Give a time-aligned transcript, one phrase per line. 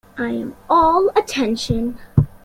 [0.17, 1.99] I am all attention.